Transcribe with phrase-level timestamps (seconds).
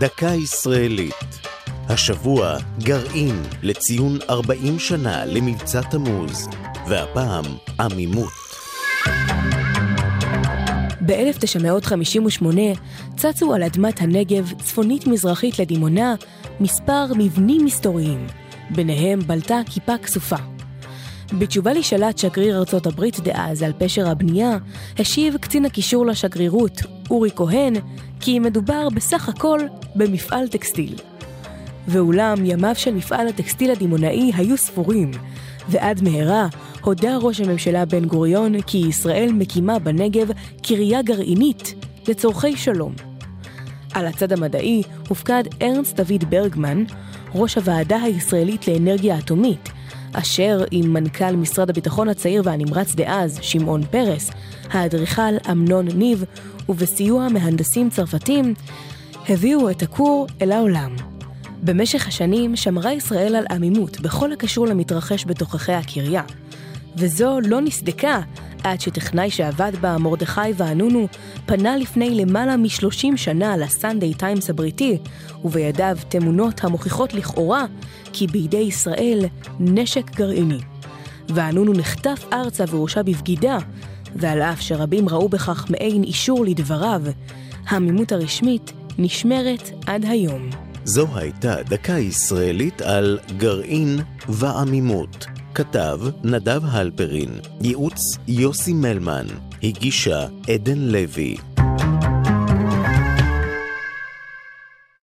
[0.00, 1.38] דקה ישראלית.
[1.88, 6.48] השבוע גרעין לציון 40 שנה למבצע תמוז,
[6.88, 7.44] והפעם
[7.80, 8.32] עמימות.
[11.06, 12.44] ב-1958
[13.16, 16.14] צצו על אדמת הנגב, צפונית-מזרחית לדימונה,
[16.60, 18.26] מספר מבנים מסתוריים.
[18.70, 20.49] ביניהם בלטה כיפה כסופה.
[21.38, 24.58] בתשובה לשאלת שגריר ארצות הברית דאז על פשר הבנייה,
[24.98, 27.74] השיב קצין הקישור לשגרירות, אורי כהן,
[28.20, 29.60] כי מדובר בסך הכל
[29.94, 30.94] במפעל טקסטיל.
[31.88, 35.10] ואולם ימיו של מפעל הטקסטיל הדימונאי היו ספורים,
[35.68, 36.46] ועד מהרה
[36.80, 40.28] הודה ראש הממשלה בן גוריון כי ישראל מקימה בנגב
[40.62, 41.74] קריה גרעינית
[42.08, 42.94] לצורכי שלום.
[43.94, 46.84] על הצד המדעי הופקד ארנסט דוד ברגמן,
[47.34, 49.68] ראש הוועדה הישראלית לאנרגיה אטומית,
[50.12, 54.30] אשר עם מנכ"ל משרד הביטחון הצעיר והנמרץ דאז, שמעון פרס,
[54.70, 56.24] האדריכל אמנון ניב,
[56.68, 58.54] ובסיוע מהנדסים צרפתים,
[59.28, 60.96] הביאו את הכור אל העולם.
[61.62, 66.22] במשך השנים שמרה ישראל על עמימות בכל הקשור למתרחש בתוככי הקריה,
[66.96, 68.20] וזו לא נסדקה
[68.64, 71.08] עד שטכנאי שעבד בה, מרדכי ואנונו,
[71.46, 74.98] פנה לפני למעלה מ-30 שנה לסנדיי טיימס הבריטי,
[75.44, 77.64] ובידיו תמונות המוכיחות לכאורה
[78.12, 79.24] כי בידי ישראל
[79.60, 80.60] נשק גרעיני.
[81.28, 83.58] ואנונו נחטף ארצה והורשע בבגידה,
[84.16, 87.02] ועל אף שרבים ראו בכך מעין אישור לדבריו,
[87.66, 90.50] העמימות הרשמית נשמרת עד היום.
[90.84, 95.26] זו הייתה דקה ישראלית על גרעין ועמימות.
[95.54, 99.26] כתב נדב הלפרין, ייעוץ יוסי מלמן,
[99.62, 101.36] הגישה עדן לוי.